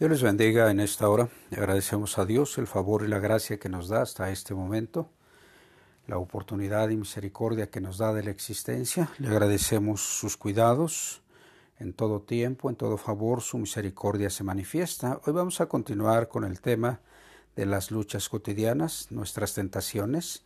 [0.00, 1.28] Dios les bendiga en esta hora.
[1.50, 5.10] Agradecemos a Dios el favor y la gracia que nos da hasta este momento,
[6.06, 9.10] la oportunidad y misericordia que nos da de la existencia.
[9.18, 11.20] Le agradecemos sus cuidados
[11.78, 15.20] en todo tiempo, en todo favor, su misericordia se manifiesta.
[15.26, 17.00] Hoy vamos a continuar con el tema
[17.54, 20.44] de las luchas cotidianas, nuestras tentaciones,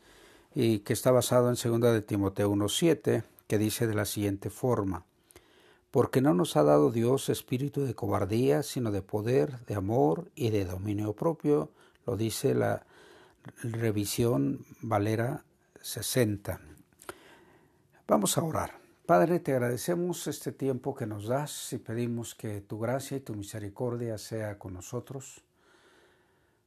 [0.52, 5.04] y que está basado en 2 de Timoteo 1.7, que dice de la siguiente forma
[5.94, 10.50] porque no nos ha dado Dios espíritu de cobardía, sino de poder, de amor y
[10.50, 11.70] de dominio propio,
[12.04, 12.84] lo dice la
[13.62, 15.44] revisión Valera
[15.82, 16.60] 60.
[18.08, 18.80] Vamos a orar.
[19.06, 23.36] Padre, te agradecemos este tiempo que nos das y pedimos que tu gracia y tu
[23.36, 25.44] misericordia sea con nosotros.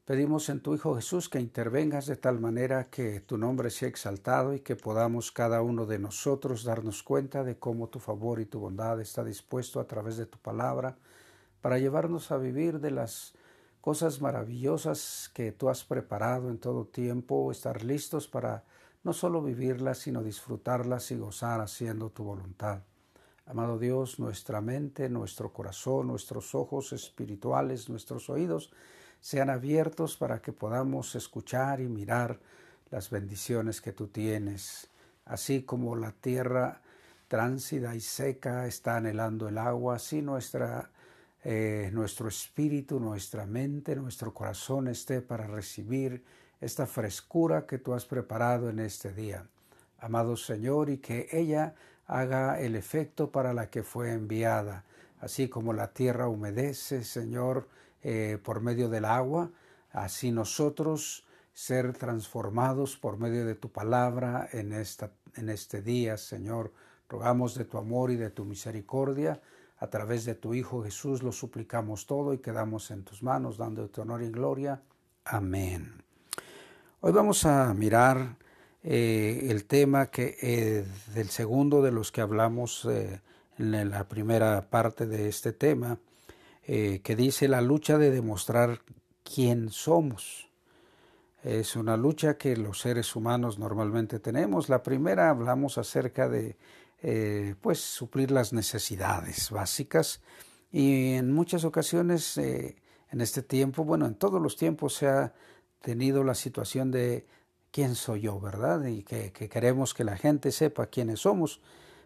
[0.08, 4.54] Pedimos en tu Hijo Jesús que intervengas de tal manera que tu nombre sea exaltado
[4.54, 8.58] y que podamos cada uno de nosotros darnos cuenta de cómo tu favor y tu
[8.58, 10.96] bondad está dispuesto a través de tu palabra
[11.60, 13.34] para llevarnos a vivir de las
[13.82, 18.64] cosas maravillosas que tú has preparado en todo tiempo, estar listos para
[19.04, 22.80] no solo vivirlas, sino disfrutarlas y gozar haciendo tu voluntad.
[23.46, 28.72] Amado Dios, nuestra mente, nuestro corazón, nuestros ojos espirituales, nuestros oídos,
[29.20, 32.40] sean abiertos para que podamos escuchar y mirar
[32.92, 34.90] las bendiciones que tú tienes,
[35.26, 36.82] así como la tierra
[37.28, 40.90] tránsida y seca está anhelando el agua, así nuestra,
[41.44, 46.24] eh, nuestro espíritu, nuestra mente, nuestro corazón esté para recibir
[46.62, 49.46] esta frescura que tú has preparado en este día.
[50.00, 51.76] Amado Señor, y que ella
[52.08, 54.86] haga el efecto para la que fue enviada,
[55.20, 57.68] así como la tierra humedece, Señor,
[58.04, 59.52] eh, por medio del agua,
[59.92, 66.72] así nosotros ser transformados por medio de tu palabra en, esta, en este día, Señor.
[67.10, 69.42] Rogamos de tu amor y de tu misericordia.
[69.80, 73.90] A través de tu Hijo Jesús lo suplicamos todo y quedamos en tus manos, dando
[73.90, 74.82] tu honor y gloria.
[75.26, 76.04] Amén.
[77.02, 78.36] Hoy vamos a mirar
[78.84, 80.86] eh, el tema que eh,
[81.16, 82.88] del segundo de los que hablamos
[83.58, 85.98] en la primera parte de este tema,
[86.70, 88.82] eh, que dice la lucha de demostrar
[89.24, 90.50] quién somos.
[91.42, 94.68] Es una lucha que los seres humanos normalmente tenemos.
[94.68, 96.58] La primera hablamos acerca de
[97.02, 100.20] eh, pues suplir las necesidades básicas
[100.70, 102.76] y en muchas ocasiones eh,
[103.12, 105.34] en este tiempo, bueno, en todos los tiempos se ha
[105.80, 107.26] tenido la situación de
[107.72, 108.84] quién soy yo, ¿verdad?
[108.88, 111.62] Y que, que queremos que la gente sepa quiénes somos.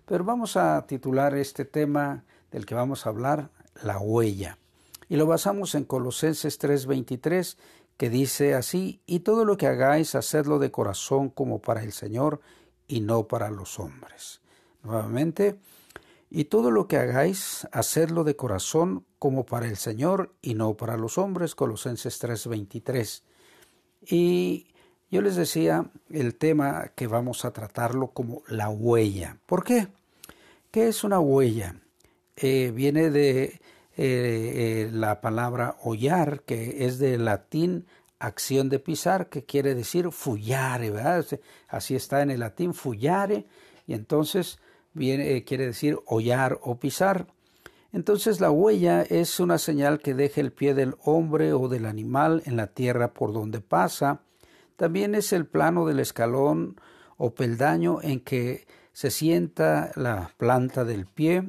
[0.05, 3.49] Pero vamos a titular este tema del que vamos a hablar
[3.83, 4.57] la huella.
[5.09, 7.57] Y lo basamos en Colosenses 3:23,
[7.97, 12.41] que dice así, y todo lo que hagáis, hacedlo de corazón como para el Señor
[12.87, 14.41] y no para los hombres.
[14.83, 15.59] Nuevamente,
[16.29, 20.95] y todo lo que hagáis, hacedlo de corazón como para el Señor y no para
[20.95, 21.55] los hombres.
[21.55, 23.23] Colosenses 3:23.
[24.07, 24.67] Y
[25.11, 29.37] yo les decía el tema que vamos a tratarlo como la huella.
[29.45, 29.89] ¿Por qué?
[30.71, 31.75] ¿Qué es una huella?
[32.35, 33.59] Eh, viene de eh,
[33.97, 37.85] eh, la palabra hollar, que es de latín
[38.19, 41.25] acción de pisar, que quiere decir fullare, ¿verdad?
[41.67, 43.45] Así está en el latín, fullare,
[43.87, 44.59] y entonces
[44.93, 47.27] viene, quiere decir hollar o pisar.
[47.93, 52.41] Entonces la huella es una señal que deja el pie del hombre o del animal
[52.45, 54.21] en la tierra por donde pasa.
[54.77, 56.79] También es el plano del escalón
[57.17, 61.43] o peldaño en que se sienta la planta del pie.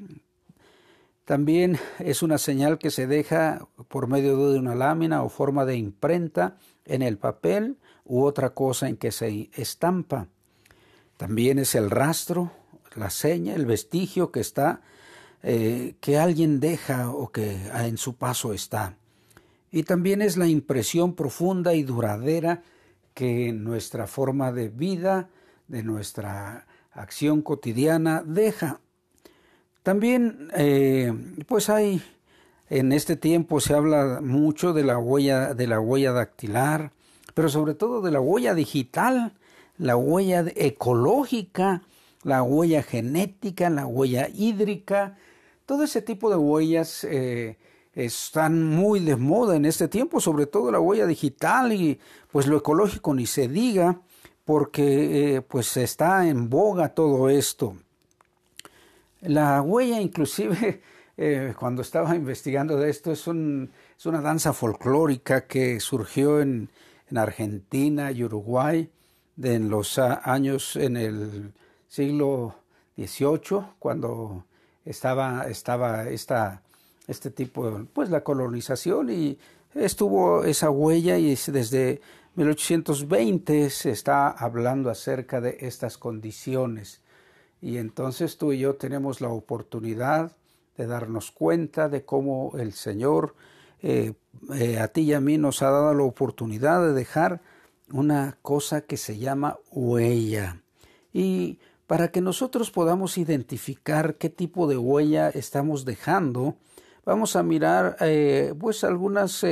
[1.24, 5.76] También es una señal que se deja por medio de una lámina o forma de
[5.76, 10.28] imprenta en el papel u otra cosa en que se estampa.
[11.16, 12.50] También es el rastro,
[12.96, 14.80] la seña, el vestigio que está,
[15.42, 18.96] eh, que alguien deja o que en su paso está.
[19.70, 22.62] Y también es la impresión profunda y duradera
[23.14, 25.30] que nuestra forma de vida,
[25.68, 28.80] de nuestra acción cotidiana deja.
[29.82, 31.12] También, eh,
[31.46, 32.02] pues hay,
[32.70, 36.92] en este tiempo se habla mucho de la huella, de la huella dactilar,
[37.34, 39.32] pero sobre todo de la huella digital,
[39.78, 41.82] la huella ecológica,
[42.22, 45.16] la huella genética, la huella hídrica,
[45.66, 47.58] todo ese tipo de huellas eh,
[47.94, 51.98] están muy de moda en este tiempo, sobre todo la huella digital y
[52.30, 54.00] pues lo ecológico ni se diga
[54.44, 57.76] porque eh, pues está en boga todo esto.
[59.22, 60.82] La huella inclusive,
[61.16, 66.68] eh, cuando estaba investigando de esto, es, un, es una danza folclórica que surgió en,
[67.08, 68.90] en Argentina y Uruguay
[69.36, 71.52] de en los años, en el
[71.88, 72.56] siglo
[72.96, 74.44] XVIII, cuando
[74.84, 76.62] estaba, estaba esta,
[77.06, 79.38] este tipo, pues la colonización y
[79.74, 82.00] estuvo esa huella y desde
[82.34, 87.01] 1820 se está hablando acerca de estas condiciones.
[87.62, 90.32] Y entonces tú y yo tenemos la oportunidad
[90.76, 93.36] de darnos cuenta de cómo el Señor
[93.82, 94.14] eh,
[94.52, 97.40] eh, a ti y a mí nos ha dado la oportunidad de dejar
[97.92, 100.60] una cosa que se llama huella.
[101.12, 106.56] Y para que nosotros podamos identificar qué tipo de huella estamos dejando,
[107.04, 109.44] vamos a mirar eh, pues algunas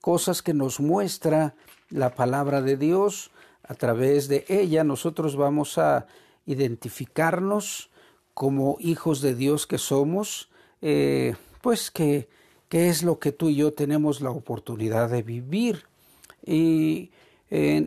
[0.00, 1.54] cosas que nos muestra
[1.90, 3.30] la palabra de Dios.
[3.62, 6.06] A través de ella nosotros vamos a
[6.48, 7.90] identificarnos
[8.32, 10.50] como hijos de Dios que somos,
[10.80, 12.28] eh, pues que,
[12.70, 15.84] es lo que tú y yo tenemos la oportunidad de vivir.
[16.44, 17.10] Y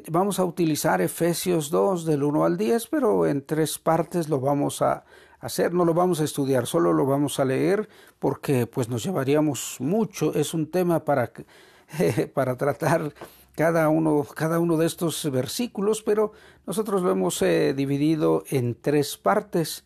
[0.09, 4.81] vamos a utilizar Efesios 2 del 1 al 10, pero en tres partes lo vamos
[4.81, 5.05] a
[5.39, 9.77] hacer, no lo vamos a estudiar, solo lo vamos a leer porque pues nos llevaríamos
[9.79, 11.31] mucho, es un tema para,
[12.33, 13.13] para tratar
[13.61, 16.31] cada uno, cada uno de estos versículos, pero
[16.65, 19.83] nosotros lo hemos eh, dividido en tres partes.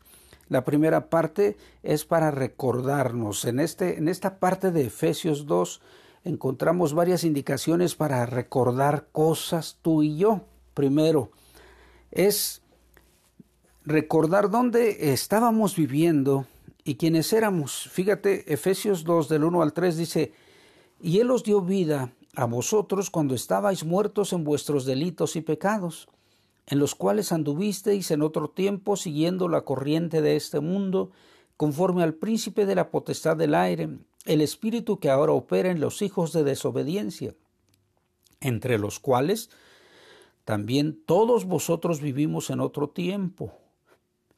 [0.47, 3.43] La primera parte es para recordarnos.
[3.43, 5.81] En, este, en esta parte de Efesios 2
[6.23, 10.45] encontramos varias indicaciones para recordar cosas tú y yo.
[10.73, 11.31] Primero,
[12.11, 12.61] es
[13.83, 16.45] recordar dónde estábamos viviendo
[16.85, 17.89] y quiénes éramos.
[17.91, 20.31] Fíjate, Efesios 2 del 1 al 3 dice,
[21.01, 26.07] y Él os dio vida a vosotros cuando estabais muertos en vuestros delitos y pecados,
[26.67, 31.11] en los cuales anduvisteis en otro tiempo siguiendo la corriente de este mundo,
[31.57, 33.89] conforme al príncipe de la potestad del aire,
[34.25, 37.35] el espíritu que ahora opera en los hijos de desobediencia,
[38.41, 39.49] entre los cuales
[40.43, 43.53] también todos vosotros vivimos en otro tiempo,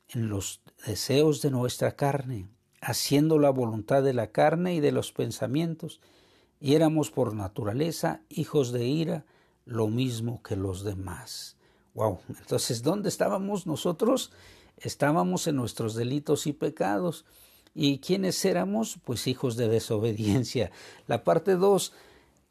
[0.09, 2.47] en los deseos de nuestra carne,
[2.81, 5.99] haciendo la voluntad de la carne y de los pensamientos,
[6.59, 9.25] y éramos por naturaleza hijos de ira,
[9.65, 11.57] lo mismo que los demás.
[11.93, 14.31] Wow, entonces, ¿dónde estábamos nosotros?
[14.77, 17.25] Estábamos en nuestros delitos y pecados.
[17.73, 18.99] ¿Y quiénes éramos?
[19.03, 20.71] Pues hijos de desobediencia.
[21.07, 21.93] La parte 2,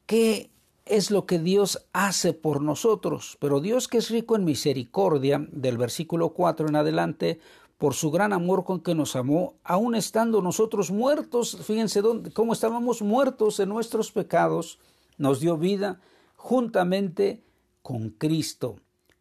[0.07, 0.51] ¿qué
[0.85, 3.37] es lo que Dios hace por nosotros?
[3.41, 7.41] Pero Dios que es rico en misericordia, del versículo 4 en adelante,
[7.79, 12.53] por su gran amor con que nos amó, aun estando nosotros muertos, fíjense dónde, cómo
[12.53, 14.79] estábamos muertos en nuestros pecados,
[15.19, 16.01] nos dio vida
[16.37, 17.43] juntamente
[17.83, 18.77] con Cristo.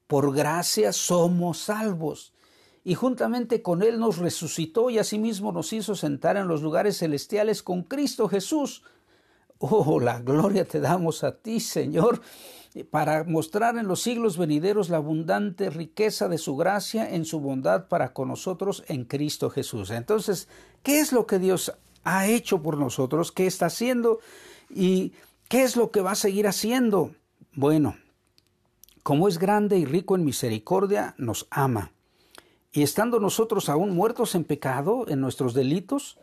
[0.07, 2.33] Por gracia somos salvos
[2.83, 7.63] y juntamente con Él nos resucitó y asimismo nos hizo sentar en los lugares celestiales
[7.63, 8.83] con Cristo Jesús.
[9.57, 12.21] Oh, la gloria te damos a ti, Señor,
[12.83, 17.87] para mostrar en los siglos venideros la abundante riqueza de su gracia en su bondad
[17.87, 19.91] para con nosotros en Cristo Jesús.
[19.91, 20.49] Entonces,
[20.83, 21.73] ¿qué es lo que Dios
[22.03, 23.31] ha hecho por nosotros?
[23.31, 24.19] ¿Qué está haciendo?
[24.69, 25.13] ¿Y
[25.47, 27.15] qué es lo que va a seguir haciendo?
[27.53, 27.95] Bueno,
[29.03, 31.91] como es grande y rico en misericordia, nos ama
[32.75, 36.19] y estando nosotros aún muertos en pecado, en nuestros delitos,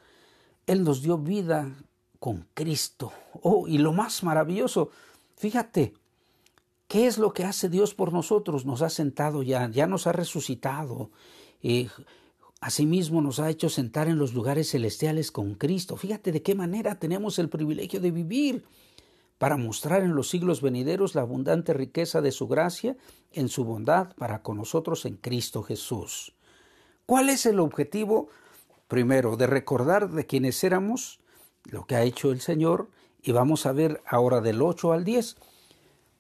[0.67, 1.73] Él nos dio vida
[2.19, 3.11] con Cristo.
[3.41, 4.91] Oh, y lo más maravilloso,
[5.35, 5.95] fíjate,
[6.93, 8.67] ¿qué es lo que hace Dios por nosotros?
[8.67, 11.11] Nos ha sentado ya, ya nos ha resucitado.
[11.63, 11.89] y
[12.61, 15.97] asimismo nos ha hecho sentar en los lugares celestiales con Cristo.
[15.97, 18.65] Fíjate de qué manera tenemos el privilegio de vivir
[19.39, 22.97] para mostrar en los siglos venideros la abundante riqueza de su gracia
[23.33, 26.35] en su bondad para con nosotros en Cristo Jesús.
[27.07, 28.29] ¿Cuál es el objetivo?
[28.87, 31.21] Primero, de recordar de quiénes éramos,
[31.65, 32.91] lo que ha hecho el Señor,
[33.23, 35.37] y vamos a ver ahora del 8 al 10,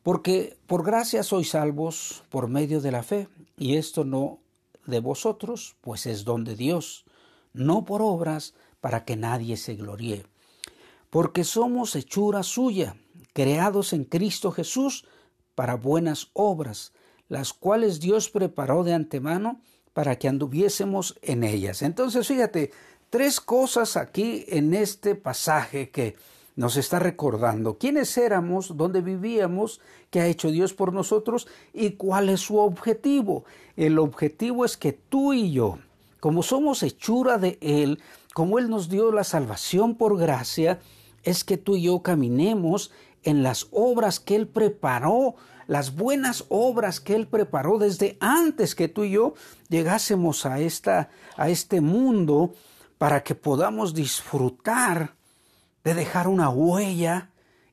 [0.02, 4.40] porque por gracia sois salvos por medio de la fe, y esto no
[4.87, 7.04] de vosotros, pues es don de Dios,
[7.52, 10.26] no por obras, para que nadie se gloríe.
[11.11, 12.97] Porque somos hechura suya,
[13.32, 15.06] creados en Cristo Jesús
[15.54, 16.92] para buenas obras,
[17.28, 19.61] las cuales Dios preparó de antemano
[19.92, 21.82] para que anduviésemos en ellas.
[21.82, 22.73] Entonces, fíjate,
[23.11, 26.16] tres cosas aquí en este pasaje que
[26.54, 29.80] nos está recordando quiénes éramos, dónde vivíamos,
[30.11, 33.44] qué ha hecho Dios por nosotros y cuál es su objetivo.
[33.76, 35.78] El objetivo es que tú y yo,
[36.21, 38.00] como somos hechura de Él,
[38.35, 40.80] como Él nos dio la salvación por gracia,
[41.23, 42.90] es que tú y yo caminemos
[43.23, 48.88] en las obras que Él preparó las buenas obras que Él preparó desde antes que
[48.88, 49.35] tú y yo
[49.68, 52.52] llegásemos a, esta, a este mundo
[52.99, 55.14] para que podamos disfrutar
[55.84, 57.30] de dejar una huella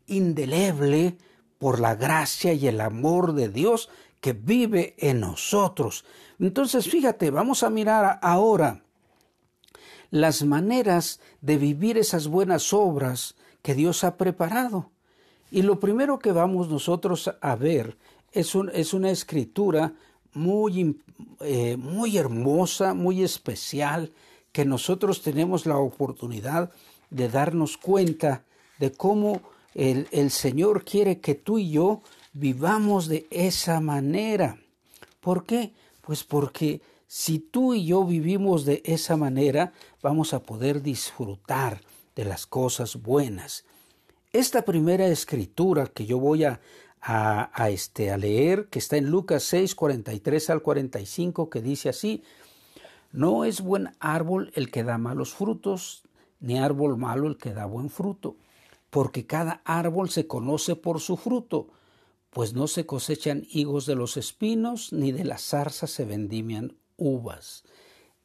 [0.07, 1.17] indeleble
[1.57, 3.89] por la gracia y el amor de Dios
[4.21, 6.05] que vive en nosotros.
[6.39, 8.81] Entonces, fíjate, vamos a mirar ahora
[10.11, 14.91] las maneras de vivir esas buenas obras que Dios ha preparado.
[15.51, 17.97] Y lo primero que vamos nosotros a ver
[18.31, 19.93] es, una escritura
[20.33, 21.01] muy,
[21.41, 24.13] eh, muy hermosa, muy especial,
[24.51, 26.71] que nosotros tenemos la oportunidad
[27.09, 28.43] de darnos cuenta
[28.79, 29.41] de cómo
[29.73, 32.01] el, el Señor quiere que tú y yo
[32.33, 34.59] vivamos de esa manera.
[35.19, 35.73] ¿Por qué?
[36.01, 41.81] Pues porque si tú y yo vivimos de esa manera, vamos a poder disfrutar
[42.15, 43.65] de las cosas buenas.
[44.31, 46.59] Esta primera escritura que yo voy a,
[47.01, 52.23] a, este, a leer, que está en Lucas 6, 43 al 45, que dice así,
[53.11, 56.03] no es buen árbol el que da malos frutos,
[56.39, 58.38] ni árbol malo el que da buen fruto,
[58.89, 61.67] porque cada árbol se conoce por su fruto,
[62.29, 67.63] pues no se cosechan higos de los espinos, ni de las zarzas se vendimian uvas.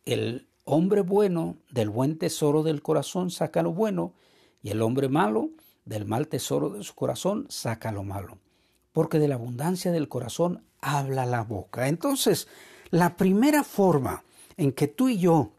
[0.05, 4.15] El hombre bueno del buen tesoro del corazón saca lo bueno,
[4.63, 5.51] y el hombre malo
[5.85, 8.39] del mal tesoro de su corazón saca lo malo
[8.95, 11.89] porque de la abundancia del corazón habla la boca.
[11.89, 12.47] Entonces,
[12.91, 14.23] la primera forma
[14.57, 15.51] en que tú y yo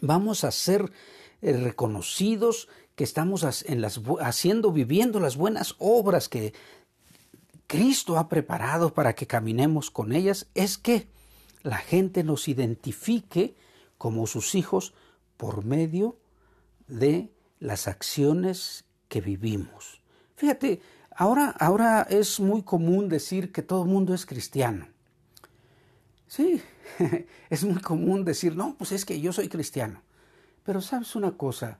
[0.00, 0.92] vamos a ser
[1.44, 6.54] eh, reconocidos que estamos en las, haciendo, viviendo las buenas obras que
[7.66, 11.06] Cristo ha preparado para que caminemos con ellas, es que
[11.62, 13.54] la gente nos identifique
[13.98, 14.94] como sus hijos
[15.36, 16.18] por medio
[16.88, 20.00] de las acciones que vivimos.
[20.36, 20.80] Fíjate,
[21.16, 24.88] Ahora, ahora es muy común decir que todo el mundo es cristiano.
[26.26, 26.60] Sí,
[27.50, 30.02] es muy común decir, no, pues es que yo soy cristiano.
[30.64, 31.78] Pero sabes una cosa,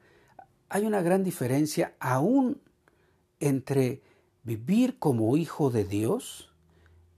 [0.68, 2.60] hay una gran diferencia aún
[3.40, 4.02] entre
[4.42, 6.52] vivir como hijo de Dios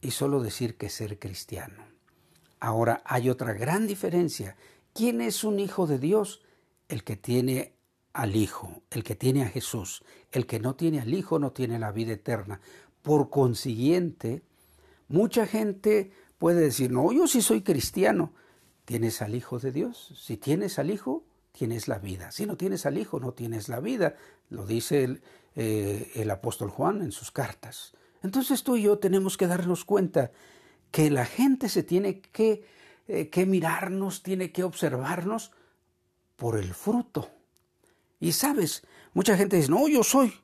[0.00, 1.84] y solo decir que ser cristiano.
[2.60, 4.56] Ahora hay otra gran diferencia.
[4.94, 6.42] ¿Quién es un hijo de Dios?
[6.88, 7.74] El que tiene
[8.12, 10.02] al Hijo, el que tiene a Jesús.
[10.32, 12.60] El que no tiene al Hijo no tiene la vida eterna.
[13.02, 14.42] Por consiguiente,
[15.08, 18.32] mucha gente puede decir, no, yo sí soy cristiano.
[18.86, 20.14] ¿Tienes al Hijo de Dios?
[20.16, 21.24] Si tienes al Hijo,
[21.56, 22.30] tienes la vida.
[22.30, 24.16] Si no tienes al Hijo, no tienes la vida.
[24.50, 25.22] Lo dice el,
[25.54, 27.94] eh, el apóstol Juan en sus cartas.
[28.22, 30.30] Entonces tú y yo tenemos que darnos cuenta
[30.90, 32.66] que la gente se tiene que,
[33.08, 35.50] eh, que mirarnos, tiene que observarnos
[36.36, 37.30] por el fruto.
[38.20, 38.82] Y sabes,
[39.14, 40.34] mucha gente dice, no, yo soy.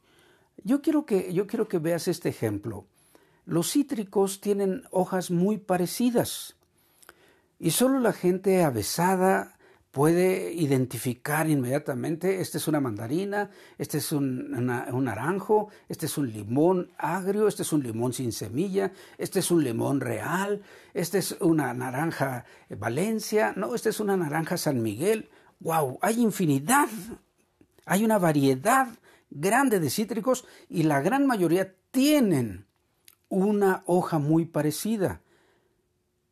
[0.64, 2.87] Yo quiero que, yo quiero que veas este ejemplo.
[3.45, 6.57] Los cítricos tienen hojas muy parecidas
[7.59, 9.51] y solo la gente avesada
[9.92, 14.52] puede identificar inmediatamente, esta es una mandarina, este es un,
[14.92, 19.50] un, naranjo, este es un limón agrio, este es un limón sin semilla, este es
[19.52, 25.28] un limón real, este es una naranja Valencia, no, este es una naranja San Miguel.
[25.61, 26.00] ¡Wow!
[26.02, 26.88] Hay infinidad
[27.84, 28.88] hay una variedad
[29.30, 32.66] grande de cítricos y la gran mayoría tienen
[33.28, 35.22] una hoja muy parecida.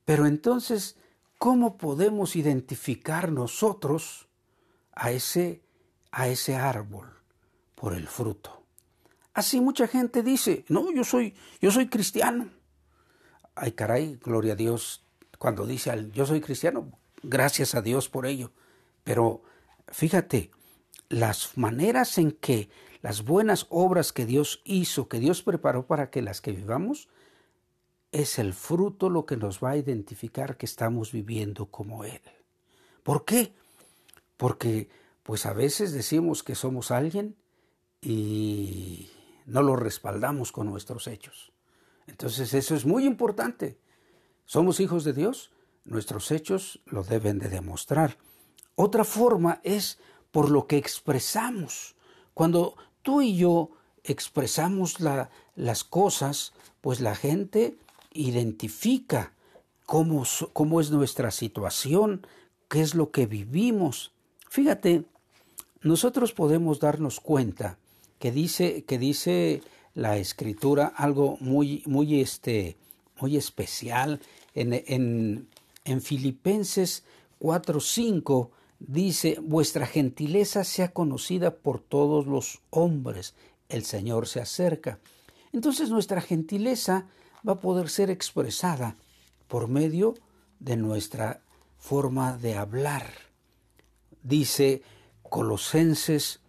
[0.05, 0.97] Pero entonces,
[1.41, 4.29] ¿cómo podemos identificar nosotros
[4.93, 5.63] a ese,
[6.13, 7.09] a ese árbol?
[7.75, 8.63] Por el fruto.
[9.33, 12.51] Así mucha gente dice, no, yo soy, yo soy cristiano.
[13.55, 15.07] Ay, caray, gloria a Dios.
[15.39, 16.93] Cuando dice yo soy cristiano,
[17.23, 18.53] gracias a Dios por ello.
[19.03, 19.43] Pero
[19.89, 20.51] fíjate,
[21.09, 22.69] las maneras en que
[23.01, 27.09] las buenas obras que Dios hizo, que Dios preparó para que las que vivamos,
[28.13, 32.21] es el fruto lo que nos va a identificar que estamos viviendo como Él.
[33.03, 33.53] ¿Por qué?
[34.37, 34.89] Porque
[35.23, 37.37] pues a veces decimos que somos alguien
[38.01, 39.11] y
[39.47, 41.53] no lo respaldamos con nuestros hechos.
[42.07, 43.79] Entonces eso es muy importante.
[44.45, 45.53] Somos hijos de Dios,
[45.85, 48.17] nuestros hechos lo deben de demostrar.
[48.75, 49.99] Otra forma es
[50.31, 51.95] por lo que expresamos.
[52.35, 53.71] Cuando tú y yo
[54.03, 54.99] expresamos
[55.55, 57.77] las cosas, pues la gente
[58.13, 59.33] identifica
[59.87, 62.27] cómo, cómo es nuestra situación,
[62.69, 64.13] qué es lo que vivimos.
[64.49, 65.05] Fíjate,
[65.83, 67.79] nosotros podemos darnos cuenta
[68.19, 69.63] que dice, que dice
[69.95, 72.77] la escritura algo muy, muy, este,
[73.21, 74.21] muy especial
[74.55, 75.49] en, en,
[75.85, 77.05] en Filipenses
[77.41, 83.35] 4.5 dice, vuestra gentileza sea conocida por todos los hombres,
[83.69, 84.99] el Señor se acerca.
[85.53, 87.07] Entonces nuestra gentileza
[87.47, 88.97] va a poder ser expresada
[89.49, 90.15] por medio
[90.59, 91.41] de nuestra
[91.79, 93.07] forma de hablar.
[94.23, 94.83] Dice
[95.23, 96.41] Colosenses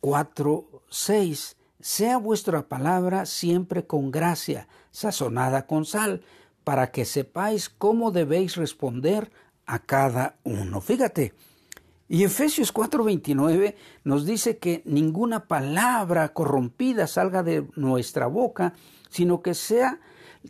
[0.00, 6.22] 4, 6, sea vuestra palabra siempre con gracia, sazonada con sal,
[6.64, 9.30] para que sepáis cómo debéis responder
[9.66, 10.80] a cada uno.
[10.80, 11.34] Fíjate,
[12.08, 18.74] Y Efesios 4:29 nos dice que ninguna palabra corrompida salga de nuestra boca,
[19.08, 20.00] sino que sea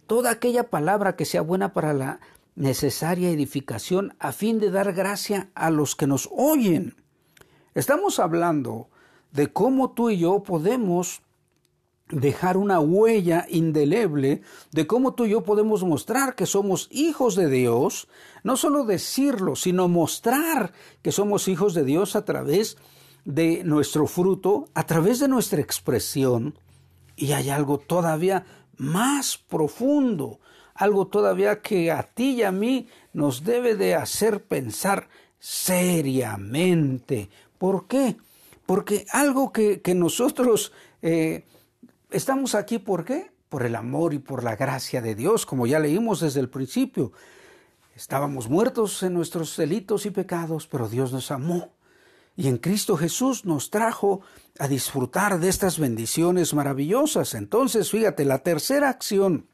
[0.06, 2.20] toda aquella palabra que sea buena para la
[2.56, 6.96] necesaria edificación a fin de dar gracia a los que nos oyen.
[7.74, 8.88] Estamos hablando
[9.32, 11.22] de cómo tú y yo podemos
[12.08, 17.48] dejar una huella indeleble de cómo tú y yo podemos mostrar que somos hijos de
[17.48, 18.08] Dios,
[18.42, 20.72] no solo decirlo, sino mostrar
[21.02, 22.76] que somos hijos de Dios a través
[23.24, 26.58] de nuestro fruto, a través de nuestra expresión.
[27.16, 28.44] Y hay algo todavía
[28.78, 30.40] más profundo,
[30.74, 37.28] algo todavía que a ti y a mí nos debe de hacer pensar seriamente.
[37.58, 38.16] ¿Por qué?
[38.66, 41.44] Porque algo que, nosotros eh,
[42.10, 43.30] estamos aquí, ¿por qué?
[43.48, 47.12] Por el amor y por la gracia de Dios, como ya leímos desde el principio.
[47.94, 51.70] Estábamos muertos en nuestros delitos y pecados, pero Dios nos amó.
[52.36, 54.20] Y en Cristo Jesús nos trajo
[54.58, 57.34] a disfrutar de estas bendiciones maravillosas.
[57.34, 59.46] Entonces, fíjate, la tercera acción,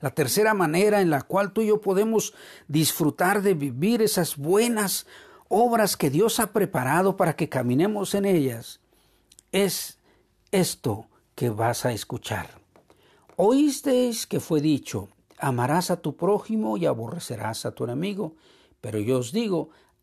[0.00, 2.34] la tercera manera en la cual tú y yo podemos
[2.68, 5.06] disfrutar de vivir esas buenas
[5.48, 8.80] obras que Dios ha preparado para que caminemos en ellas,
[9.52, 9.98] es
[10.52, 12.48] esto que vas a escuchar.
[13.36, 15.08] Oísteis que fue dicho,
[15.38, 18.34] amarás a tu prójimo y aborrecerás a tu enemigo.
[18.80, 19.70] Pero yo os digo,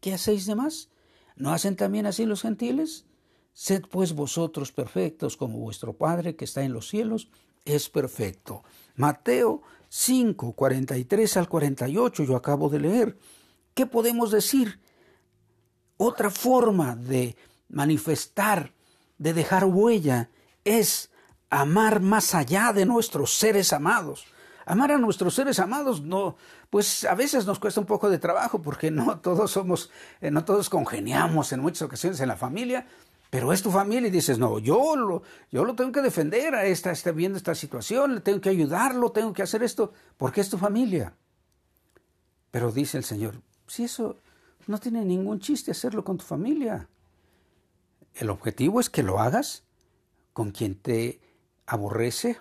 [0.00, 0.88] ¿qué hacéis de más?
[1.36, 3.06] ¿No hacen también así los gentiles?
[3.52, 7.28] Sed pues vosotros perfectos como vuestro Padre que está en los cielos
[7.64, 8.62] es perfecto.
[8.96, 13.18] Mateo 5, 43 al 48, yo acabo de leer.
[13.74, 14.80] ¿Qué podemos decir?
[15.96, 17.36] Otra forma de
[17.68, 18.72] manifestar,
[19.18, 20.30] de dejar huella,
[20.64, 21.10] es
[21.50, 24.26] amar más allá de nuestros seres amados.
[24.70, 26.36] Amar a nuestros seres amados no,
[26.70, 30.44] pues a veces nos cuesta un poco de trabajo porque no todos somos, eh, no
[30.44, 32.86] todos congeniamos en muchas ocasiones en la familia,
[33.30, 36.66] pero es tu familia y dices, no, yo lo, yo lo tengo que defender a
[36.66, 40.48] esta, está viendo esta situación, le tengo que ayudarlo, tengo que hacer esto, porque es
[40.48, 41.14] tu familia.
[42.52, 44.18] Pero dice el Señor, si eso
[44.68, 46.88] no tiene ningún chiste hacerlo con tu familia.
[48.14, 49.64] El objetivo es que lo hagas
[50.32, 51.20] con quien te
[51.66, 52.38] aborrece,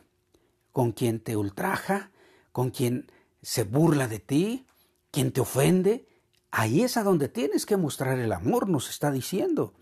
[0.72, 2.09] con quien te ultraja,
[2.52, 4.66] con quien se burla de ti,
[5.12, 6.08] quien te ofende.
[6.52, 9.74] Ahí es a donde tienes que mostrar el amor, nos está diciendo.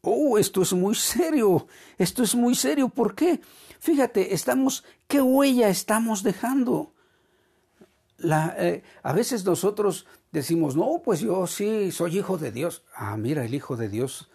[0.00, 1.66] Oh, esto es muy serio,
[1.98, 2.88] esto es muy serio.
[2.88, 3.40] ¿Por qué?
[3.80, 6.94] Fíjate, estamos, ¿qué huella estamos dejando?
[8.20, 12.84] Eh, a veces nosotros decimos, no, pues yo sí soy hijo de Dios.
[12.94, 14.30] Ah, mira, el hijo de Dios,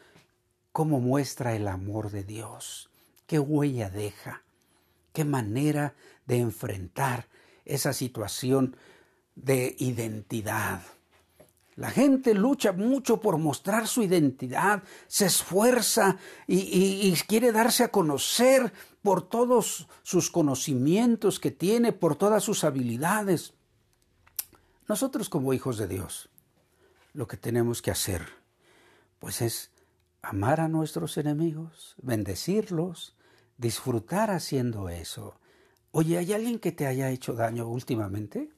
[0.71, 2.89] cómo muestra el amor de Dios,
[3.27, 4.43] qué huella deja,
[5.11, 7.27] qué manera de enfrentar
[7.65, 8.75] esa situación
[9.35, 10.81] de identidad.
[11.75, 18.71] La gente lucha mucho por mostrar su identidad, se esfuerza y, quiere darse a conocer
[19.01, 23.53] por todos sus conocimientos que tiene, por todas sus habilidades.
[24.87, 26.29] Nosotros como hijos de Dios,
[27.13, 28.21] lo que tenemos que hacer,
[29.19, 29.71] pues es
[30.21, 33.15] amar a nuestros enemigos, bendecirlos,
[33.57, 35.39] disfrutar haciendo eso.
[35.95, 38.49] Oye, ¿hay alguien que te haya hecho daño últimamente?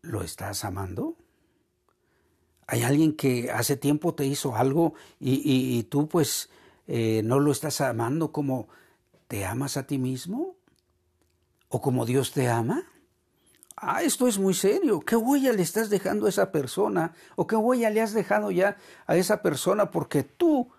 [0.00, 1.18] ¿Lo estás amando?
[2.66, 6.48] ¿Hay alguien que hace tiempo te hizo algo y, tú pues
[6.86, 8.68] eh, no lo estás amando como
[9.28, 10.56] te amas a ti mismo?
[11.68, 12.84] ¿O como Dios te ama?
[13.76, 17.12] ah, esto es muy serio, ¿qué huella le estás dejando a esa persona?
[17.36, 20.70] ¿O qué huella le has dejado ya a esa persona porque tú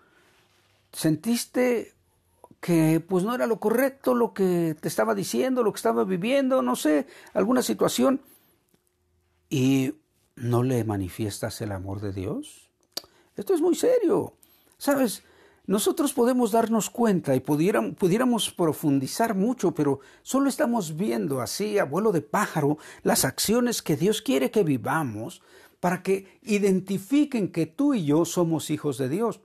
[0.90, 1.95] sentiste
[2.66, 6.62] que pues no era lo correcto lo que te estaba diciendo, lo que estaba viviendo,
[6.62, 8.20] no sé, alguna situación,
[9.48, 9.94] y
[10.34, 12.68] no le manifiestas el amor de Dios?
[13.36, 14.34] Esto es muy serio.
[14.78, 15.22] ¿Sabes?
[15.68, 22.10] Nosotros podemos darnos cuenta y pudiéramos, profundizar mucho, pero solo estamos viendo así, a vuelo
[22.10, 25.40] de pájaro, las acciones que Dios quiere que vivamos
[25.78, 29.40] para que identifiquen que tú y yo somos hijos de Dios.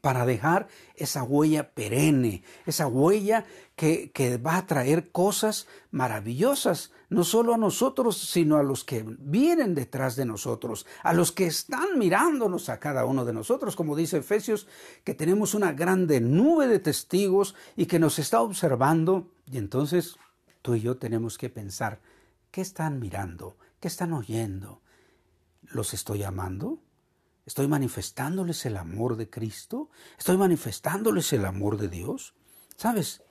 [0.00, 3.44] Para dejar esa huella perenne, esa huella
[3.76, 9.74] que, va a traer cosas maravillosas, no solo a nosotros, sino a los que vienen
[9.74, 14.18] detrás de nosotros, a los que están mirándonos a cada uno de nosotros, como dice
[14.18, 14.66] Efesios,
[15.04, 20.16] que tenemos una grande nube de testigos y que nos está observando, y entonces
[20.62, 22.00] tú y yo tenemos que pensar,
[22.50, 23.56] ¿qué están mirando?
[23.78, 24.80] ¿Qué están oyendo?
[25.62, 26.80] ¿Los estoy amando?
[27.46, 29.88] ¿Estoy manifestándoles el amor de Cristo?
[30.18, 32.34] ¿Estoy manifestándoles el amor de Dios?
[32.76, 33.22] ¿Sabes?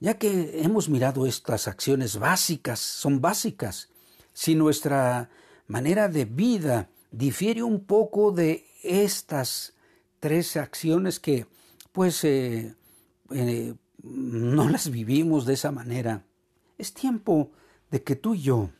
[0.00, 3.90] Ya que hemos mirado estas acciones básicas, son básicas,
[4.32, 5.30] si nuestra
[5.66, 9.74] manera de vida difiere un poco de estas
[10.18, 11.46] tres acciones que
[11.92, 12.74] pues eh,
[13.30, 16.24] eh, no las vivimos de esa manera,
[16.78, 17.50] es tiempo
[17.90, 18.70] de que tú y yo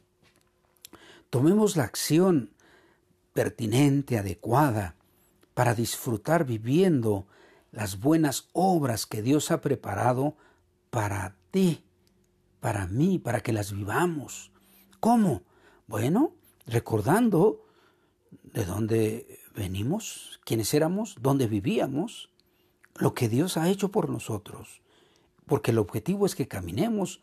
[1.31, 2.51] tomemos la acción
[3.37, 4.97] pertinente, adecuada,
[5.53, 7.27] para disfrutar viviendo
[7.71, 10.37] las buenas obras que Dios ha preparado
[10.89, 11.85] para ti,
[12.61, 14.53] para mí, para que las vivamos.
[15.01, 15.43] ¿Cómo?
[15.87, 16.33] Bueno,
[16.67, 17.67] recordando
[18.43, 22.31] de dónde venimos, quiénes éramos, dónde vivíamos,
[22.95, 24.81] lo que Dios ha hecho por nosotros.
[25.45, 27.21] Porque el objetivo es que caminemos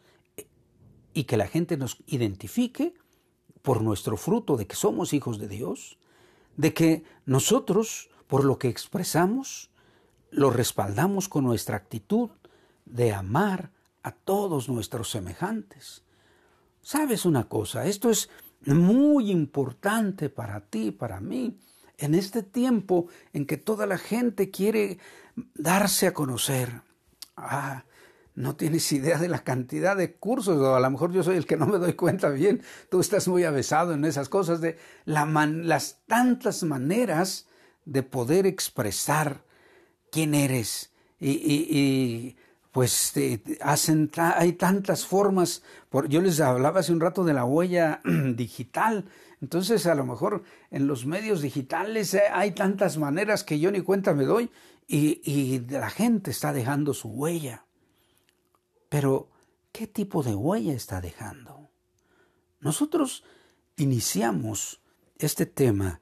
[1.15, 2.93] y que la gente nos identifique
[3.63, 5.97] por nuestro fruto de que somos hijos de Dios,
[6.57, 9.69] de que nosotros, por lo que expresamos,
[10.31, 12.29] lo respaldamos con nuestra actitud
[12.85, 16.03] de amar a todos nuestros semejantes.
[16.81, 17.85] ¿Sabes una cosa?
[17.85, 18.29] Esto es
[18.65, 21.57] muy importante para ti, para mí,
[21.97, 24.99] en este tiempo en que toda la gente quiere
[25.53, 26.81] darse a conocer.
[27.37, 27.85] Ah,
[28.35, 31.45] no tienes idea de la cantidad de cursos, o a lo mejor yo soy el
[31.45, 35.99] que no me doy cuenta bien, tú estás muy avesado en esas cosas, de las
[36.07, 37.47] tantas maneras
[37.85, 39.43] de poder expresar
[40.11, 40.91] quién eres.
[41.19, 42.35] Y,
[42.71, 43.13] pues
[43.61, 48.01] hay tantas formas, por, yo les hablaba hace un rato de la huella
[48.35, 49.05] digital,
[49.41, 53.81] entonces a lo mejor en los medios digitales eh, hay tantas maneras que yo ni
[53.81, 54.49] cuenta me doy
[54.87, 57.62] y la gente está dejando su huella.
[58.93, 59.27] Pero,
[59.71, 61.71] ¿qué tipo de huella está dejando?
[62.59, 63.23] Nosotros
[63.75, 64.81] iniciamos
[65.17, 65.99] este tema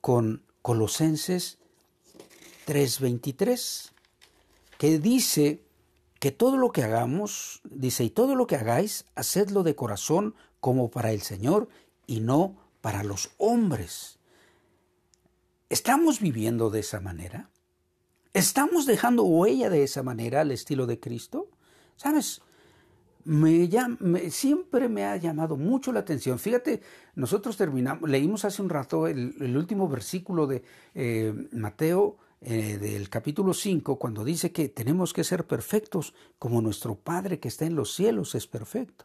[0.00, 1.58] con Colosenses
[2.64, 3.92] 3:23,
[4.78, 5.62] que dice
[6.18, 10.90] que todo lo que hagamos, dice, y todo lo que hagáis, hacedlo de corazón como
[10.90, 11.68] para el Señor
[12.06, 14.18] y no para los hombres.
[15.68, 17.50] ¿Estamos viviendo de esa manera?
[18.32, 21.50] ¿Estamos dejando huella de esa manera al estilo de Cristo?
[22.00, 22.40] ¿Sabes?
[23.24, 23.68] Me,
[24.30, 26.38] siempre me ha llamado mucho la atención.
[26.38, 26.80] Fíjate,
[27.14, 30.62] nosotros terminamos, leímos hace un rato el, último versículo de
[30.94, 36.94] eh, Mateo eh, del capítulo 5, cuando dice que tenemos que ser perfectos como nuestro
[36.94, 39.04] Padre que está en los cielos es perfecto.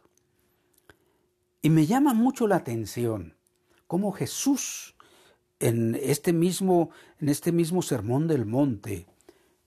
[1.60, 3.36] Y me llama mucho la atención
[3.86, 4.96] cómo Jesús
[5.60, 6.88] en este mismo,
[7.20, 9.06] en este mismo sermón del monte,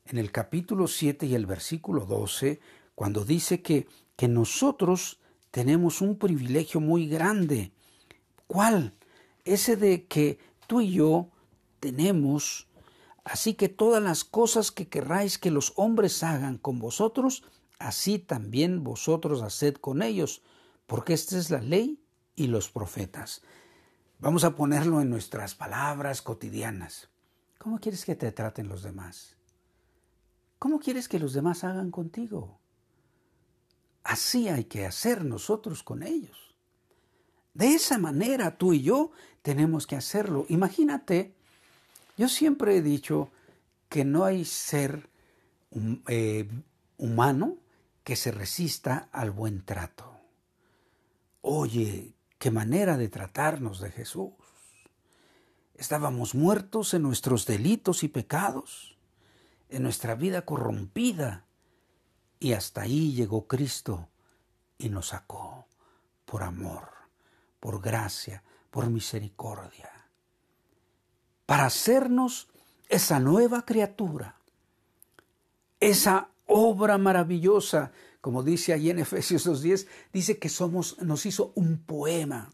[0.07, 2.59] en el capítulo 7 y el versículo 12,
[2.99, 7.71] cuando dice que, que nosotros tenemos un privilegio muy grande.
[8.45, 8.93] ¿Cuál?
[9.45, 11.29] Ese de que tú y yo
[11.79, 12.67] tenemos,
[13.23, 17.45] así que todas las cosas que querráis que los hombres hagan con vosotros,
[17.79, 20.41] así también vosotros haced con ellos,
[20.85, 22.03] porque esta es la ley
[22.35, 23.43] y los profetas.
[24.19, 27.07] Vamos a ponerlo en nuestras palabras cotidianas.
[27.59, 29.37] ¿Cómo quieres que te traten los demás?
[30.57, 32.59] ¿Cómo quieres que los demás hagan contigo?
[34.03, 36.55] Así hay que hacer nosotros con ellos.
[37.53, 40.45] De esa manera tú y yo tenemos que hacerlo.
[40.49, 41.33] Imagínate,
[42.17, 43.31] yo siempre he dicho
[43.89, 45.09] que no hay ser
[46.07, 46.47] eh,
[46.97, 47.57] humano
[48.03, 50.19] que se resista al buen trato.
[51.41, 54.33] Oye, qué manera de tratarnos de Jesús.
[55.75, 58.97] Estábamos muertos en nuestros delitos y pecados,
[59.69, 61.45] en nuestra vida corrompida,
[62.39, 64.09] y hasta ahí llegó Cristo
[64.77, 65.67] y nos sacó
[66.25, 66.89] por amor,
[67.59, 69.89] por gracia, por misericordia,
[71.45, 72.47] para hacernos
[72.87, 74.37] esa nueva criatura,
[75.79, 81.79] esa obra maravillosa, como dice allí en Efesios 2.10, dice que somos, nos hizo un
[81.83, 82.51] poema.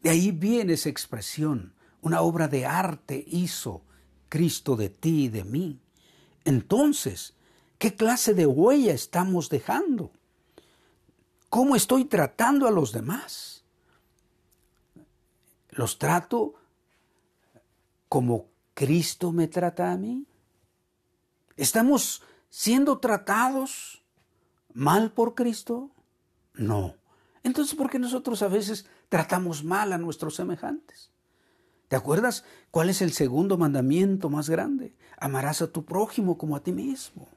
[0.00, 3.82] De ahí viene esa expresión, una obra de arte hizo
[4.28, 5.80] Cristo de ti y de mí.
[6.46, 7.34] Entonces,
[7.76, 10.12] ¿qué clase de huella estamos dejando?
[11.50, 13.64] ¿Cómo estoy tratando a los demás?
[15.70, 16.54] ¿Los trato
[18.08, 20.24] como Cristo me trata a mí?
[21.56, 24.04] ¿Estamos siendo tratados
[24.72, 25.90] mal por Cristo?
[26.54, 26.94] No.
[27.42, 31.10] Entonces, ¿por qué nosotros a veces tratamos mal a nuestros semejantes?
[31.88, 34.94] ¿Te acuerdas cuál es el segundo mandamiento más grande?
[35.18, 37.28] Amarás a tu prójimo como a ti mismo.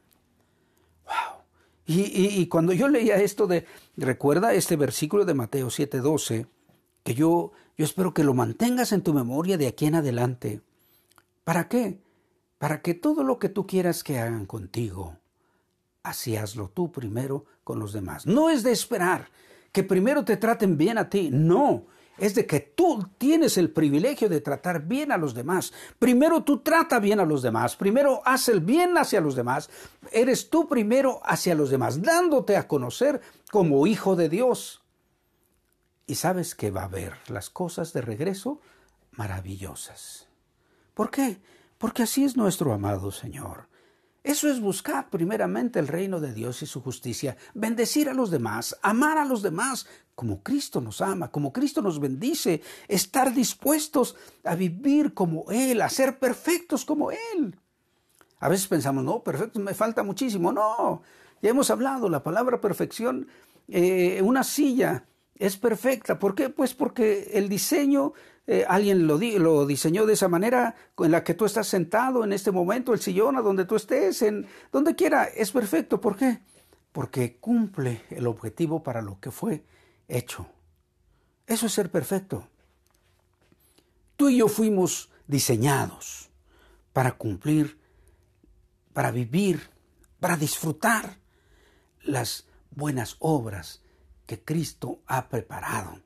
[1.05, 1.39] ¡Wow!
[1.91, 3.65] Y, cuando yo leía esto de,
[3.97, 6.45] recuerda este versículo de Mateo 7:12,
[7.03, 10.61] que yo, yo espero que lo mantengas en tu memoria de aquí en adelante.
[11.43, 11.99] ¿Para qué?
[12.59, 15.17] Para que todo lo que tú quieras que hagan contigo,
[16.03, 18.27] así hazlo tú primero con los demás.
[18.27, 19.31] No es de esperar
[19.71, 21.87] que primero te traten bien a ti, no,
[22.19, 25.73] es de que tú tienes el privilegio de tratar bien a los demás.
[25.97, 29.69] Primero tú trata bien a los demás, primero haz el bien hacia los demás,
[30.11, 34.81] eres tú primero hacia los demás, dándote a conocer como hijo de Dios.
[36.05, 38.59] Y sabes que va a haber las cosas de regreso
[39.11, 40.27] maravillosas.
[40.93, 41.39] ¿Por qué?
[41.77, 43.67] Porque así es nuestro amado Señor.
[44.23, 48.77] Eso es buscar primeramente el reino de Dios y su justicia, bendecir a los demás,
[48.81, 54.55] amar a los demás como Cristo nos ama, como Cristo nos bendice, estar dispuestos a
[54.55, 57.55] vivir como Él, a ser perfectos como Él.
[58.39, 60.51] A veces pensamos, no, perfecto, me falta muchísimo.
[60.51, 61.01] No,
[61.41, 63.27] ya hemos hablado, la palabra perfección,
[63.69, 65.05] eh, una silla
[65.35, 66.19] es perfecta.
[66.19, 66.49] ¿Por qué?
[66.49, 68.11] Pues porque el diseño
[68.51, 72.33] eh, alguien lo, lo, diseñó de esa manera en la que tú estás sentado en
[72.33, 76.01] este momento, el sillón a donde tú estés, en donde quiera, es perfecto.
[76.01, 76.39] ¿Por qué?
[76.91, 79.63] Porque cumple el objetivo para lo que fue
[80.07, 80.47] hecho.
[81.45, 82.47] Eso es ser perfecto.
[84.15, 86.31] Tú y yo fuimos diseñados
[86.91, 87.77] para cumplir,
[88.93, 89.69] para vivir,
[90.19, 91.19] para disfrutar
[92.01, 93.83] las buenas obras
[94.25, 95.99] que Cristo ha preparado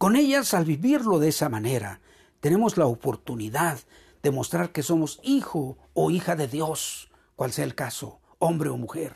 [0.00, 2.00] con ellas, al vivirlo de esa manera,
[2.40, 3.78] tenemos la oportunidad
[4.22, 8.78] de mostrar que somos hijo o hija de Dios, cual sea el caso, hombre o
[8.78, 9.14] mujer.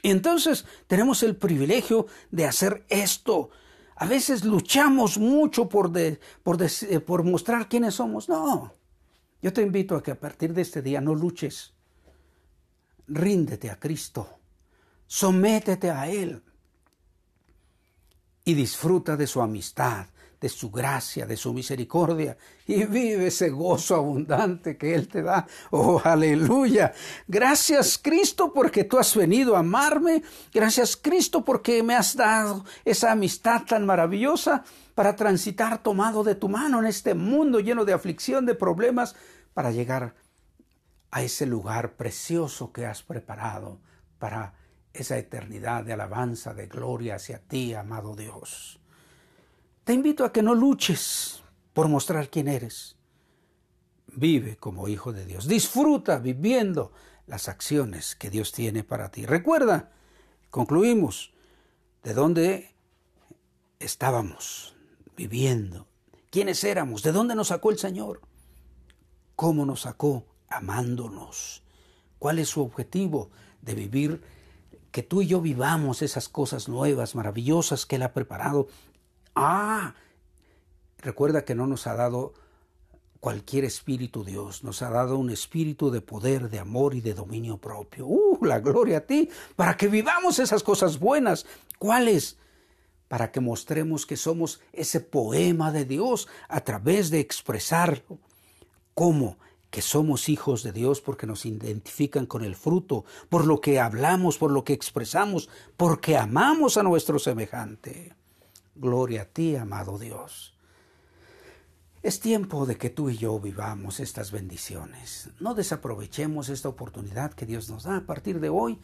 [0.00, 3.50] Y entonces tenemos el privilegio de hacer esto.
[3.94, 5.92] A veces luchamos mucho por,
[6.42, 8.26] por, eh, por mostrar quiénes somos.
[8.26, 8.72] No,
[9.42, 11.74] yo te invito a que a partir de este día no luches.
[13.06, 14.38] Ríndete a Cristo.
[15.06, 16.42] Sométete a Él
[18.46, 20.06] y disfruta de su amistad,
[20.40, 25.46] de su gracia, de su misericordia y vive ese gozo abundante que Él te da.
[25.72, 26.94] Oh, aleluya.
[27.26, 30.22] Gracias Cristo porque tú has venido a amarme.
[30.54, 34.62] Gracias Cristo porque me has dado esa amistad tan maravillosa
[34.94, 39.16] para transitar tomado de tu mano en este mundo lleno de aflicción, de problemas,
[39.54, 40.14] para llegar
[41.10, 43.80] a ese lugar precioso que has preparado
[44.20, 44.54] para
[44.96, 48.80] esa eternidad de alabanza, de gloria hacia ti, amado Dios.
[49.84, 52.96] Te invito a que no luches por mostrar quién eres.
[54.08, 55.46] Vive como hijo de Dios.
[55.46, 56.92] Disfruta viviendo
[57.26, 59.26] las acciones que Dios tiene para ti.
[59.26, 59.92] Recuerda,
[60.50, 61.32] concluimos,
[62.02, 62.74] de dónde
[63.78, 64.76] estábamos
[65.16, 65.86] viviendo,
[66.30, 68.20] quiénes éramos, de dónde nos sacó el Señor,
[69.34, 71.62] cómo nos sacó amándonos,
[72.18, 73.30] cuál es su objetivo
[73.60, 74.22] de vivir
[74.96, 78.66] que tú y yo vivamos esas cosas nuevas, maravillosas que Él ha preparado.
[79.34, 79.94] Ah,
[80.96, 82.32] recuerda que no nos ha dado
[83.20, 87.58] cualquier espíritu Dios, nos ha dado un espíritu de poder, de amor y de dominio
[87.58, 88.06] propio.
[88.06, 89.28] ¡Uh, la gloria a ti!
[89.54, 91.44] Para que vivamos esas cosas buenas.
[91.78, 92.38] ¿Cuáles?
[93.06, 98.18] Para que mostremos que somos ese poema de Dios a través de expresarlo.
[98.94, 99.36] ¿Cómo?
[99.76, 104.38] Que somos hijos de Dios porque nos identifican con el fruto, por lo que hablamos,
[104.38, 108.14] por lo que expresamos, porque amamos a nuestro semejante.
[108.74, 110.54] Gloria a ti, amado Dios.
[112.02, 115.28] Es tiempo de que tú y yo vivamos estas bendiciones.
[115.40, 118.78] No desaprovechemos esta oportunidad que Dios nos da a partir de hoy.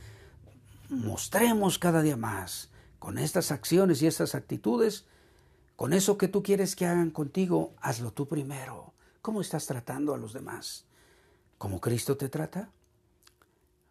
[0.91, 5.07] Mostremos cada día más con estas acciones y estas actitudes,
[5.75, 8.92] con eso que tú quieres que hagan contigo, hazlo tú primero.
[9.23, 10.85] ¿Cómo estás tratando a los demás?
[11.57, 12.71] ¿Cómo Cristo te trata?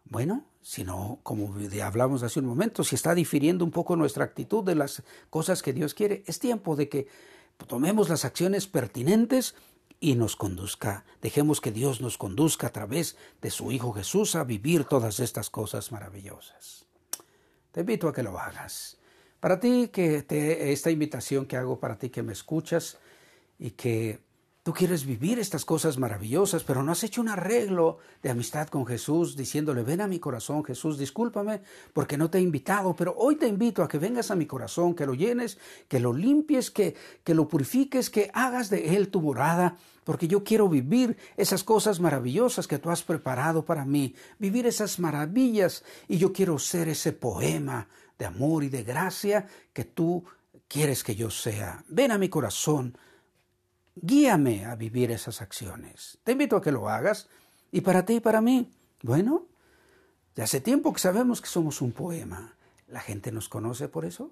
[0.04, 4.62] Bueno, si no, como hablamos hace un momento, si está difiriendo un poco nuestra actitud
[4.62, 7.08] de las cosas que Dios quiere, es tiempo de que
[7.66, 9.54] tomemos las acciones pertinentes
[10.00, 11.06] y nos conduzca.
[11.22, 15.48] Dejemos que Dios nos conduzca a través de su Hijo Jesús a vivir todas estas
[15.48, 16.84] cosas maravillosas.
[17.70, 18.98] Te invito a que lo hagas.
[19.40, 20.26] Para ti, que
[20.72, 22.98] esta invitación que hago para ti que me escuchas
[23.58, 24.20] y que
[24.64, 28.86] Tú quieres vivir estas cosas maravillosas, pero no has hecho un arreglo de amistad con
[28.86, 33.34] Jesús diciéndole, ven a mi corazón Jesús, discúlpame porque no te he invitado, pero hoy
[33.34, 36.94] te invito a que vengas a mi corazón, que lo llenes, que lo limpies, que,
[37.24, 41.98] que lo purifiques, que hagas de él tu morada, porque yo quiero vivir esas cosas
[41.98, 47.12] maravillosas que tú has preparado para mí, vivir esas maravillas y yo quiero ser ese
[47.12, 50.22] poema de amor y de gracia que tú
[50.68, 51.82] quieres que yo sea.
[51.88, 52.96] Ven a mi corazón
[53.94, 56.18] Guíame a vivir esas acciones.
[56.24, 57.28] Te invito a que lo hagas.
[57.70, 58.70] Y para ti y para mí,
[59.02, 59.46] bueno,
[60.34, 62.56] ya hace tiempo que sabemos que somos un poema.
[62.88, 64.30] ¿La gente nos conoce por eso?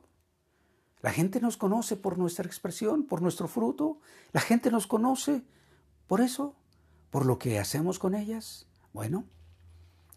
[1.02, 3.98] ¿La gente nos conoce por nuestra expresión, por nuestro fruto?
[4.32, 5.42] ¿La gente nos conoce
[6.06, 6.54] por eso?
[7.10, 8.66] ¿Por lo que hacemos con ellas?
[8.92, 9.24] Bueno,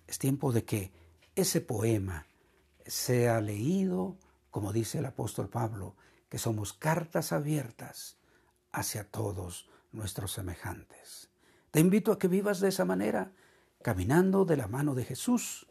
[0.07, 0.91] es tiempo de que
[1.35, 2.27] ese poema
[2.85, 4.17] sea leído,
[4.51, 5.95] como dice el apóstol Pablo,
[6.29, 8.17] que somos cartas abiertas
[8.73, 11.29] hacia todos nuestros semejantes.
[11.71, 13.31] Te invito a que vivas de esa manera,
[13.81, 15.67] caminando de la mano de Jesús,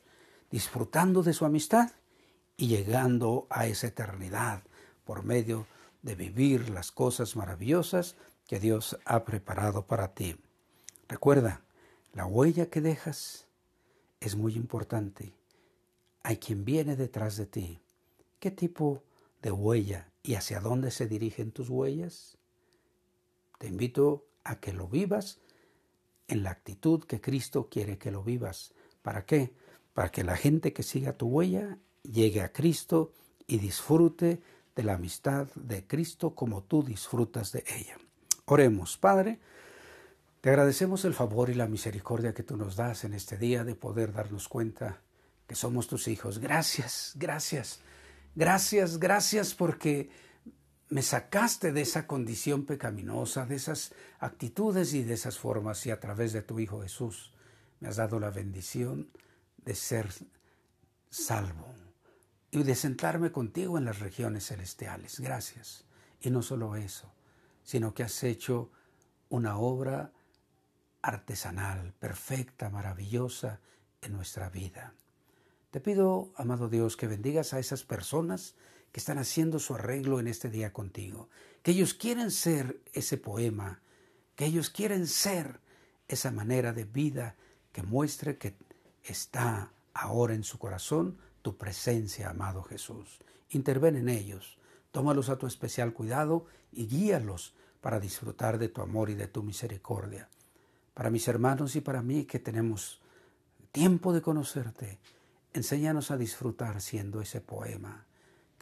[0.51, 1.91] disfrutando de su amistad
[2.57, 4.62] y llegando a esa eternidad
[5.05, 5.67] por medio
[6.03, 10.37] de vivir las cosas maravillosas que Dios ha preparado para ti.
[11.09, 11.62] Recuerda,
[12.12, 13.47] la huella que dejas
[14.21, 15.35] es muy importante.
[16.23, 17.81] Hay quien viene detrás de ti.
[18.38, 19.03] ¿Qué tipo
[19.41, 22.38] de huella y hacia dónde se dirigen tus huellas?
[23.62, 25.38] Te invito a que lo vivas
[26.27, 28.75] en la actitud que Cristo quiere que lo vivas.
[29.03, 29.55] ¿Para qué?
[29.94, 33.12] Para que la gente que siga tu huella llegue a Cristo
[33.46, 34.42] y disfrute
[34.75, 37.96] de la amistad de Cristo como tú disfrutas de ella.
[38.46, 39.38] Oremos, Padre.
[40.40, 43.77] Te agradecemos el favor y la misericordia que tú nos das en este día de
[43.77, 45.03] poder darnos cuenta
[45.46, 46.40] que somos tus hijos.
[46.40, 47.79] Gracias, gracias,
[48.35, 50.11] gracias, gracias porque
[50.92, 55.98] me sacaste de esa condición pecaminosa, de esas actitudes y de esas formas y a
[55.98, 57.33] través de tu Hijo Jesús
[57.81, 59.09] me has dado la bendición
[59.64, 60.11] de ser
[61.09, 61.74] salvo
[62.50, 65.18] y de sentarme contigo en las regiones celestiales.
[65.18, 65.87] Gracias.
[66.20, 67.11] Y no solo eso,
[67.64, 68.70] sino que has hecho
[69.31, 70.12] una obra
[71.00, 73.61] artesanal, perfecta, maravillosa
[74.02, 74.92] en nuestra vida.
[75.70, 78.57] Te pido, amado Dios, que bendigas a esas personas
[78.92, 81.28] que están haciendo su arreglo en este día contigo,
[81.62, 83.81] que ellos quieren ser ese poema,
[84.37, 85.61] que ellos quieren ser
[86.09, 87.37] esa manera de vida
[87.72, 88.55] que muestre que
[89.02, 93.18] está ahora en su corazón tu presencia, amado Jesús.
[93.50, 94.59] Interven en ellos,
[94.90, 99.42] tómalos a tu especial cuidado y guíalos para disfrutar de tu amor y de tu
[99.42, 100.28] misericordia.
[100.94, 103.00] Para mis hermanos y para mí que tenemos
[103.72, 104.98] tiempo de conocerte,
[105.55, 108.07] enséñanos a disfrutar siendo ese poema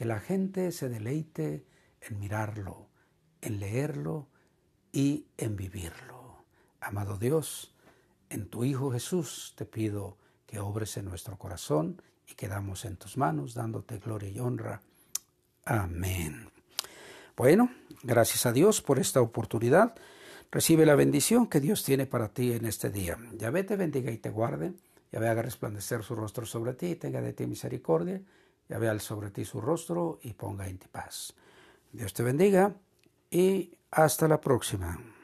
[0.01, 1.67] que la gente se deleite
[2.01, 2.89] en mirarlo,
[3.43, 4.29] en leerlo
[4.93, 6.47] y en vivirlo.
[6.81, 7.75] Amado Dios,
[8.31, 13.19] en tu Hijo Jesús te pido que obres en nuestro corazón y quedamos en tus
[13.19, 14.81] manos dándote gloria y honra.
[15.67, 16.49] Amén.
[17.37, 17.71] Bueno,
[18.03, 19.95] gracias a Dios por esta oportunidad.
[20.51, 23.19] Recibe la bendición que Dios tiene para ti en este día.
[23.37, 24.73] Yahvé te bendiga y te guarde.
[25.13, 28.23] Yahvé haga resplandecer su rostro sobre ti y tenga de ti misericordia
[28.71, 31.35] ya vea sobre ti su rostro y ponga en ti paz.
[31.93, 32.77] Dios te bendiga
[33.29, 34.97] y hasta la próxima.